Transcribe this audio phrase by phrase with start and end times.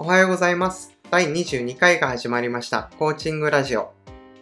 [0.00, 0.96] おはようございます。
[1.10, 2.88] 第22回が始まりました。
[3.00, 3.92] コーチングラジオ。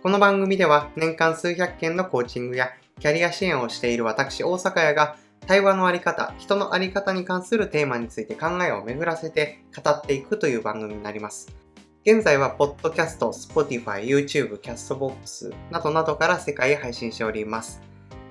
[0.02, 5.16] この番組では年間数百件のコーチングやキャリア支援をしている私、大阪屋が
[5.46, 11.48] 対話のあり方、人のあり方に関するテーマについて考えを巡らせて語っていくという番組になります。
[12.04, 17.80] 現在は、ポッドキャスト、Spotify、YouTube、キャストボックスなどなどから世界へ配信しております。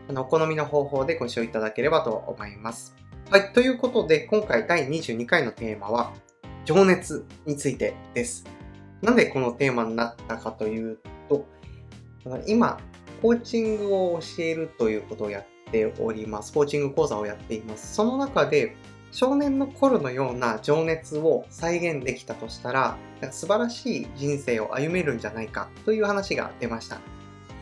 [0.07, 2.95] あのお好みの方法でご視聴いただければと思います。
[3.31, 6.13] はい、ということで、今回第22回のテーマは、
[6.65, 8.43] 情熱についてです。
[9.01, 10.97] なんでこのテーマになったかという
[11.29, 11.45] と、
[12.47, 12.79] 今、
[13.21, 16.51] コーチングを教えるということをやっております。
[16.51, 17.93] コーチング講座をやっています。
[17.93, 18.75] その中で、
[19.11, 22.97] 少年の頃のような情熱を再現できたとしたら、
[23.31, 26.99] 素晴らしい人生を歩めるんじゃないかという話が出ました。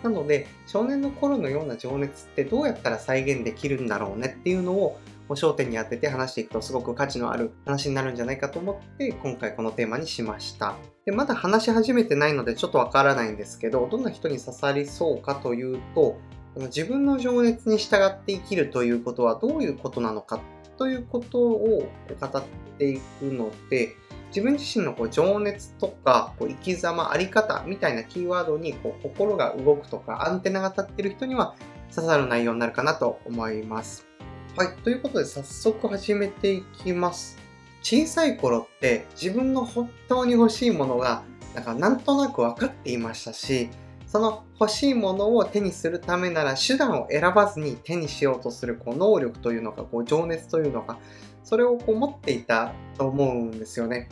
[0.02, 10.76] なので、少年の頃のような情熱ってどうやったら再現できるんだろうねっていうのを焦点に当てて話していくとすごく価値のある話になるんじゃないかと思って今回このテーマにしました。
[11.06, 16.18] でまだ話し始めてないのでちょっとわからないんですけど、どんな人に刺さりそうかというと、
[16.56, 20.40] 自分の情熱に従って生きるということはどういうことなのか
[20.78, 21.90] ということを
[22.20, 22.44] 語っ
[22.78, 23.96] ていくので、
[24.28, 31.56] 自分自身のこう情熱とかこう生き様、あり方みたいなキーワードにこう心が動くとかアンテナが立っている人には
[31.94, 34.08] 刺さる内容になるかなと思います。
[34.56, 34.76] はい。
[34.84, 37.40] ということで早速始めていきます。
[37.82, 41.24] 小さい頃って自分の本当に欲しいものが
[41.56, 43.72] なんかなんとなく分かっていましたし、
[44.06, 51.00] その欲しいものを手にするためなら手段を選ばずに手にしようとするこう能力というのかこう情熱というのか
[51.44, 54.08] それをこう持っていたと思うんですよね。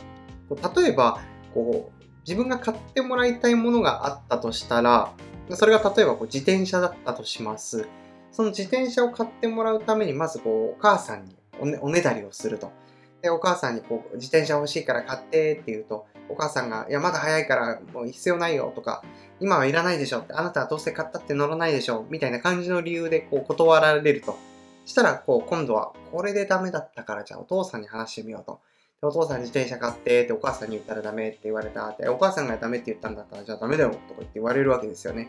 [0.48, 1.20] こう例えば
[1.54, 5.12] こう自分が買ってもらいたいものがあったとしたら
[5.50, 7.86] それが例えばこう自転車だったとします。
[8.32, 12.72] その自転車を買ってもらうためにまずこうお母さんにおねおねだりをすると。
[13.20, 19.04] で、お母さんにこう自転車欲しいから買ってって言うと、お母さんが、いや、まだ早いからもう必要ないよとか、
[19.38, 24.36] 今はいらないでしょって、あなたはどうせ買ったって乗らないでしょみたいな感じの理由でこう断られると。
[24.84, 28.60] したら、こう、今度は、これでダメだったから、じゃあお父さんに話してみようと。
[29.00, 35.28] でお父さん自転車買ってってお母さんに言ったらダメって言われたって、お母さんがダメって言ったんだったら、じゃあダメだよとか言って言われるわけですよね。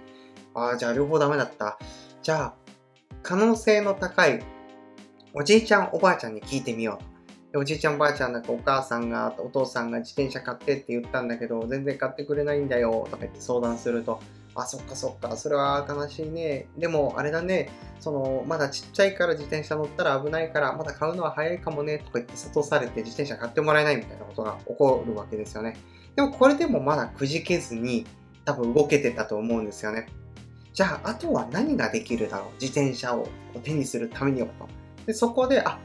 [0.55, 1.77] ああ、じゃあ両方ダメだった。
[2.21, 2.53] じゃあ、
[3.23, 4.43] 可能性の高い
[5.33, 7.53] おじいちゃんおばあちゃんに聞いてみよう。
[7.53, 7.59] と。
[7.59, 14.19] おじいちゃんおばあちゃんなんかお母さんがお父さんが自転車買ってって言ったんだけど全然買ってくれないんだよとか言って相談すると
[14.55, 16.67] あそっかそっかそれは悲しいね。
[16.77, 17.69] でもあれだね。
[17.99, 25.77] そのまだちっちゃいから自転車乗ったら危ないからまだ買うのは早いかもねとか言って諭されて自転車買ってもらえないみたいなことが起こるわけですよね。
[26.15, 28.05] でもこれでもまだくじけずに
[28.45, 30.07] 多分動けてたと思うんですよね。
[30.73, 32.53] じゃああとは何ができるだろう？
[32.61, 33.27] 自転車を
[33.63, 34.67] 手にするためにはと
[35.05, 35.79] でそこであ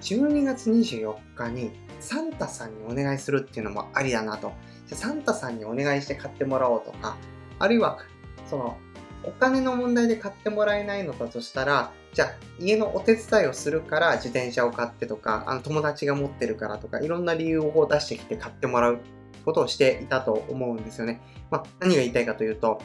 [0.00, 1.70] 12月24日に
[2.00, 4.52] サンタさんにお願いするっていうのもありだなと。
[4.86, 7.16] サンタさんにお願いして買ってもらおうとか、
[7.58, 7.98] あるいは、
[8.44, 8.76] その、
[9.24, 12.28] お金の問題で買ってもらえないのだとしたら、じゃあ
[12.58, 18.98] 家のお手伝いをするから自転車を買ってとか、あの友達が持ってるからとか、いろんな理由を出してきて買ってもらう
[19.46, 21.22] ことをしていたと思うんですよね。
[21.50, 22.82] まあ、何が言いたいかというと、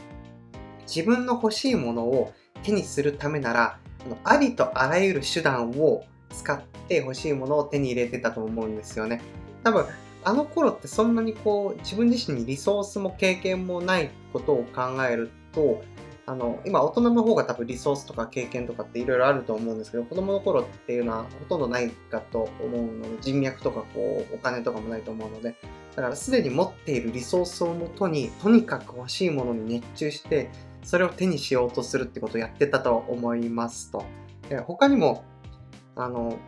[0.88, 2.32] 自分の欲しいものを
[2.62, 3.78] 手にするためなら、
[4.24, 9.20] ありとあらゆる手段を使って欲しいものを手に入れてたと思うんですよね。
[9.62, 9.86] 多分
[10.24, 15.82] あの頃ってそんなにこう自分自身にリソースも経験もないことを考えると
[16.26, 25.56] あの今大人の方が多分リソースとか経験とかっていろいろあると思うんですけど子供の頃っていうのはほとんどないかと思うので人脈とかこうお金とかもないと思うので
[25.96, 30.50] だからすでに持っているリソースをもとにとにかく欲しいものに熱中して
[30.88, 34.06] それを手にしようとするってことをやってたと思いますと。
[34.48, 35.22] で他にも
[35.94, 36.38] あの、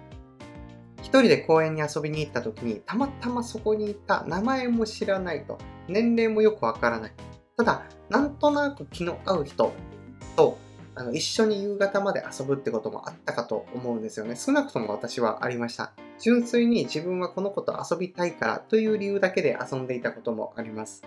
[1.03, 5.59] 一人で公園に遊びに行った時に、たまたまそこにいた名前も知らないと、
[5.89, 7.13] 年齢もよくわからない。
[7.59, 9.75] ただ、なんとなく気の合う人
[10.37, 10.57] と、
[10.95, 14.37] あの一緒に夕方まで遊ぶってこともあったかと思うんですよね。
[14.37, 15.93] 少なくとも私はありました。
[16.19, 21.03] 純粋に自分はこの子と遊びたいからという理由だけで遊んでいたこともあります。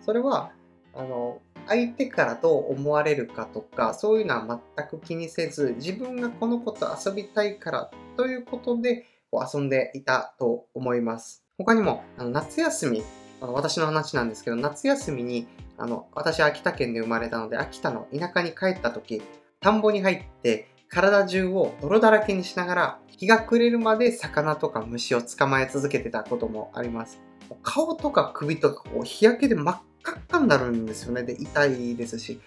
[0.00, 0.52] それは、
[0.98, 11.44] あの、相手からどう思われるかとかそういうのは全く気にせず自分がこの子と遊びたいからということでこう遊んでいたと思います。
[11.58, 13.02] 他にもあの夏休み
[13.40, 15.46] あの私の話なんですけど夏休みに
[15.76, 19.22] あの私は秋田県で生まれたので秋田の田舎に帰った時
[19.60, 27.20] 田んぼに入って体中を泥だらけにしながら日が暮れるまで魚とか虫を捕まえ続けてたこともあります。
[27.62, 31.22] 顔とか首とかこう日焼けで真っ赤っかになるんですよね。
[31.22, 32.40] で、痛いですし。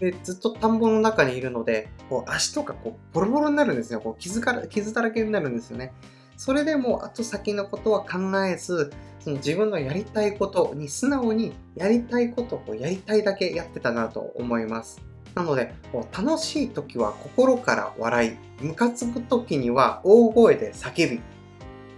[0.00, 4.00] で、ずっと田んぼの中にいるので、こう足とかこうボロボロになるんですよ。
[4.00, 5.92] こう傷から傷だらけになるんですよね。
[6.36, 15.00] それでも後先のことは考えず、その自分のやりたいことに素直にやりたいことをやりたいだけやってたなと思います。
[15.34, 15.74] なので、
[16.16, 21.20] 楽しい時は心から笑い、ムカつく時には大声で叫び、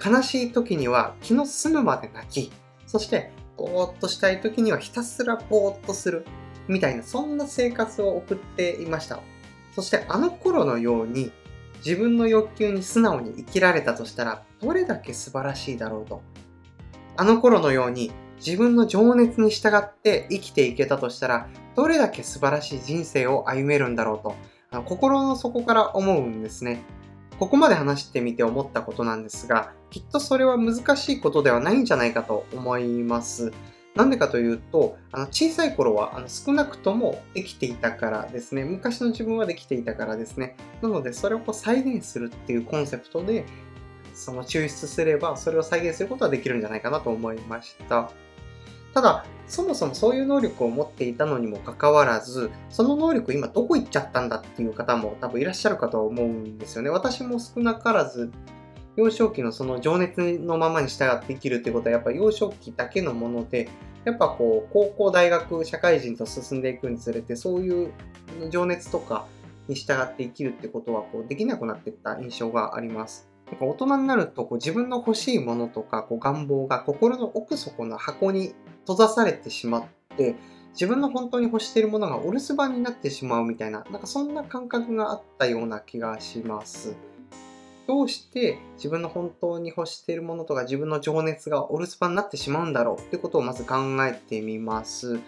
[0.05, 2.53] 悲しい時には気の済むまで泣き、
[2.87, 6.25] そしてぼーっとしたい時にはひたすらぼーっとする、
[6.69, 9.21] みたいな、そんな生活を送っていました。
[9.75, 11.31] そしてあの頃のように
[11.85, 16.23] 自分の欲求に素直に生きられたとしたら、どれだけ素晴らしいだろうと。
[17.17, 18.13] あの頃のように
[18.45, 26.83] 自分の情熱に従って生きていけたとしたら、どれだけ素晴らしい人生を歩めるんだろうと、心の底から思うんですね。
[27.39, 33.53] ここまで話してみて思ったことなんですが、きっとそれは難しいことではないんじゃないかと思います。
[33.95, 38.65] なんでかというと、あの小さい頃はあの少なくともできていたからですね。
[38.65, 40.57] 昔の自分はできていたからですね。
[40.83, 43.45] なので、それをこう再現するっていうコンセプトで、
[44.15, 48.11] その抽出すれば、それを再現することはできるんじゃないかなと思いました。
[48.95, 56.91] ただ、そもそもそういう能力を持っていたのにもかかわらず、その能力今どこ行っちゃったんだっていう方も多分いらっしゃるかと思うんですよね。
[56.91, 58.31] 私も少なからず
[58.97, 63.71] 幼少期のその情熱のままに従って生きるってことはやっぱ幼少期だけのもので、
[64.05, 67.93] やっぱこう、高校、大学、社会人と進んでいくにつれて、そういう
[68.51, 69.27] 情熱とか
[69.69, 73.29] に従って生きるってことはこうできなくなっていった印象があります。
[73.47, 78.55] なんか大人になるとこう自分の欲しいものとかこう願望が心の奥底の箱に
[78.89, 79.85] 閉ざされてしまっ
[80.17, 80.35] て、
[80.73, 86.97] 自分の本当に欲しているものがお留守番になってしまうみたいな、なんかそんな感覚があったような気がします。
[87.87, 93.77] どうして自分の本当に欲しているものとか自分の情熱がお留守番になってしまうんだろうってことをまず考
[94.07, 95.21] えてみます。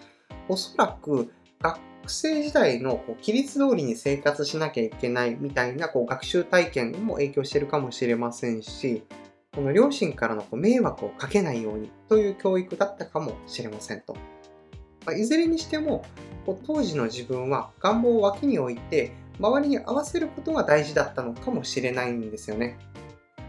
[0.47, 9.03] おそらく学生時代のこう規律通りに生活しなきゃいけないみたいなこう学習体験も影響してるかもしれませんし、
[9.53, 14.13] この両親からの迷惑をかけないようにという教育だったかもしれませんと。
[15.05, 16.05] まあ、いずれにしても、
[16.65, 22.77] 当時の自分は願望を脇に置いて周りに合わせることが大事だったのかもしれないんですよね。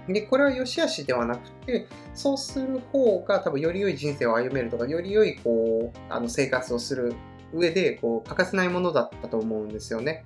[0.09, 7.15] で、これは良し悪しではなくて、そうする方が多分より良い人生を歩めるとか、より良いこうあの生活をする
[7.53, 10.25] 上でこう欠かせないものだったと思うんですよね。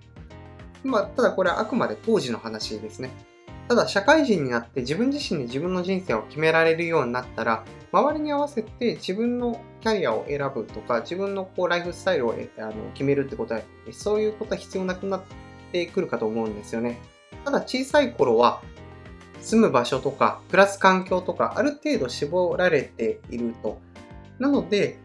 [0.82, 3.10] まあ、ただこれはあくまで当時の話ですね。
[3.68, 15.22] ただ社会人になって自分自身で自分の人生を決められるようになったら、周りに合わせて自分のキャリアを選ぶとか、自分のこうライフスタイルをあの決めるってことは、そういうことは必要なくなっ
[15.72, 17.00] てくるかと思うんですよね。
[17.44, 18.62] ただ小さい頃は、
[19.40, 23.80] 住む場所とか、暮らす環境とか、ある程度絞られていると。
[24.38, 24.98] なので、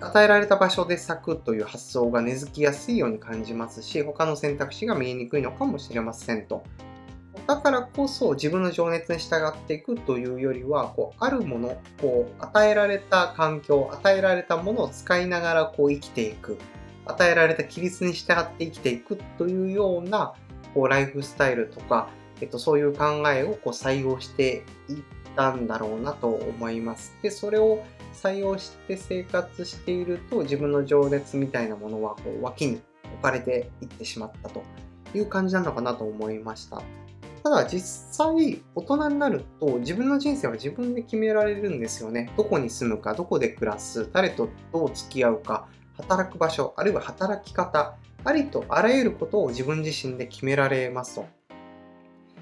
[0.00, 6.64] 与えられた場所で咲くという発想が根付きやすいように感じますし、他の選択肢が見えにくいのかもしれませんと。
[7.46, 16.58] だからこそ自分の情熱に従っていくというよりは、こうあるもの、こう与えられた環境、与えられたものを使いながらこう生きていく。
[17.06, 20.32] 与えられた規律に従って生きていくというような
[20.72, 22.08] こうライフスタイルとか、
[22.40, 24.96] えっと、そういう考えをこう採用していっ
[25.36, 27.14] たんだろうなと思います。
[27.22, 32.80] で、それを採用して生活していると自分の情熱みたいなものはこう脇に
[33.12, 34.62] 置かれていってしまったと
[35.14, 36.82] いう感じなのかなと思いました。
[37.44, 42.32] ただ実際大人になると自分の人生は自分で決められるんですよね。
[42.38, 51.16] どこに住むか、どこで暮らす、誰とどう付き合うか、働く場所、あるいは働き方、ありとあらゆることを自分自身で決められます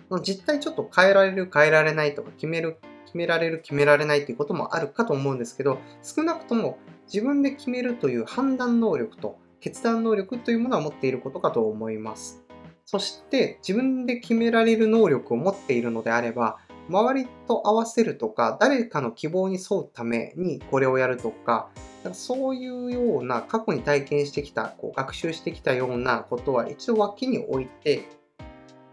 [0.09, 0.21] と。
[0.23, 6.79] 実態ちょっと変えられる、変えられないとか決める、決められる、決められないっていうこともあるかと思うんですけど、少なくとも
[7.13, 12.42] 自分で決めるという判断能力と決断能力というものは持っていることかと思います。
[12.85, 16.59] そして自分で決められる能力を持っているのであれば、
[16.89, 21.69] 周りと合わせるとか、誰かの希望に沿うためにこれをやるとか、
[22.13, 28.09] そういうような過去に体験してきた、こう学習してきたようなことは一度脇に置いて、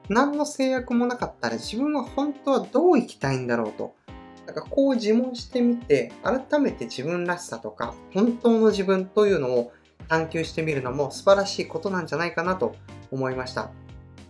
[0.07, 3.95] 何の制約もなかったら自分は本当はどう生きたいんだろうと。
[4.45, 9.71] なんかこう自問してみて、改めて自分らしさとか、本当の自分というのを
[10.07, 12.75] 探求してみるのも素晴らしいことなんじゃないかなと
[13.11, 13.71] 思いました。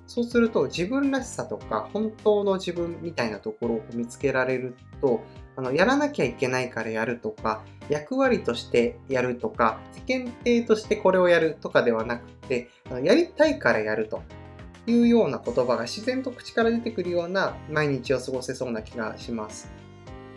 [0.07, 5.21] そうすると自分らしさとか本当の自分みたいなところを見つけられると、
[5.55, 14.23] あのやらなきゃいけないからやるとか、役割としてやるとか、世間体としてこれをやるとかではなくて、あのやりたいからやると
[14.87, 19.71] いうような言葉が自然と口から出てくるような毎日を過ごせそうな気がします。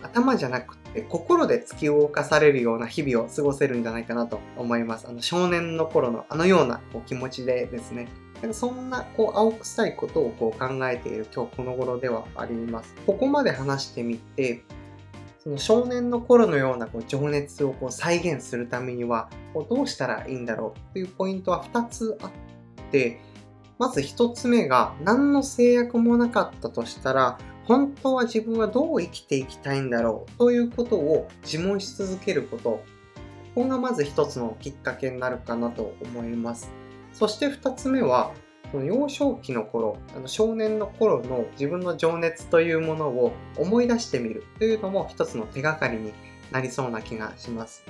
[0.02, 5.06] 頭じゃなくて心で突き動かされるような日々を過ごせるんじゃないかなと思います。
[5.09, 8.09] あの少年の頃のあのようなこう気持ちでですね。
[8.52, 12.94] そんなこう青臭いことをこう考えている今日この頃ではあります。
[13.06, 14.64] ここまで話してみて、
[15.38, 22.30] その少年の頃のようなこう情熱をこう再現するためにはこうどうしたらいいんだろうというポイントは2つあっ
[22.90, 23.21] て、
[23.78, 32.83] まず1つ目が何の制約もなかったとしたら本当は自分はどう生きていきたいんだろうということを自問し続けること。
[33.54, 36.71] ここがまず一つのきっかけになるかなと思います。
[37.12, 38.33] そして二つ目は、
[38.71, 46.12] その幼少期の頃、あの少年の頃の自分の情熱というものを思い出してみるというのも一つの手がかりに
[46.50, 47.85] なりそうな気がします。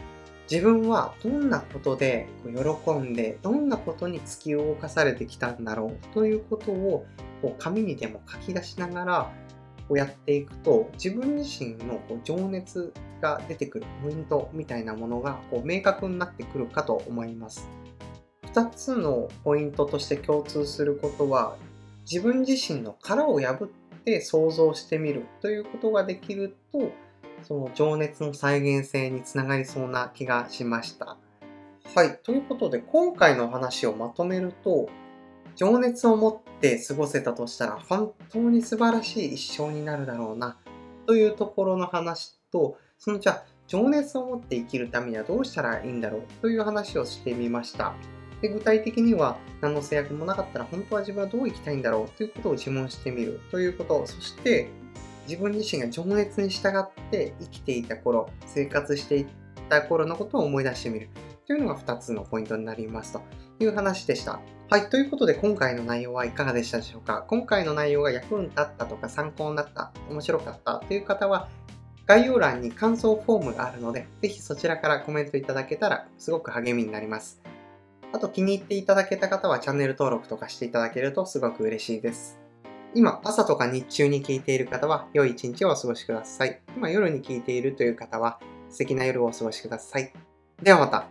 [0.50, 7.06] 自分はどんなことで喜んで、どんなことに突き動かされてきたんだろうということを
[7.58, 9.32] 紙にでも書き出しながら
[9.92, 17.68] こうやっていくと自分自身のこう情熱が出てくるポイントみたいなものがこう明確になってくるかと思います。
[18.54, 21.56] 2つのポイントとして共通することは
[22.10, 26.90] 自分自身の殻を破って想像してみるということができると
[27.42, 31.18] その情熱の再現性につながりそうな気がしました。
[31.94, 32.18] はい。
[32.22, 34.88] ということで今回の話をまとめると
[35.54, 40.56] 情熱を持って過ごせたとしたら本当に素晴らしい一生になるだろうな
[41.06, 47.94] というところの話とそのじゃあ情熱を持って生きるためにはどうしたらいいんだろうという話をしてみました。
[48.42, 54.68] で具体的には何の制約もなかったら本当は自分はどう生きたいんだろうということを自問してみるということそして
[55.28, 59.26] 自分自身が情熱に従って生きていた頃生活してい
[59.68, 61.08] た頃のことを思い出してみる
[61.46, 63.22] というのが2つのポイントになりますと
[63.60, 64.40] いう話でした。
[64.72, 64.88] はい。
[64.88, 67.26] ということで、今回の内容はいかがでしたでしょうか？
[67.28, 71.50] 今回の内容が役に立ったとか参考になった、面白かったという方は、
[72.06, 77.42] 概要欄に感想フォームがあるので、ぜひそちらからコメントいただけたらすごく励みになります。
[78.14, 82.40] あと気に入っていただけた方はチャンネル登録とかしていただけるとすごく嬉しいです。
[82.94, 86.62] 今、朝とか日中に聞いている方は良い一日をお過ごしください。
[86.76, 90.14] 今夜に聞いているという方は素敵な夜をお過ごしください。
[90.62, 91.08] ではまた。